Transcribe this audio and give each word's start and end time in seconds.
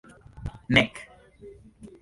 nek 0.73 0.93